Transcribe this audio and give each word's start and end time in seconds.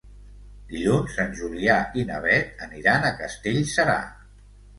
Dilluns 0.69 1.17
en 1.23 1.29
Julià 1.39 1.75
i 1.99 2.07
na 2.13 2.23
Beth 2.25 2.65
aniran 2.69 3.07
a 3.07 3.13
Castellserà. 3.21 4.01